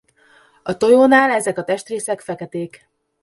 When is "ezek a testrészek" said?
1.31-2.21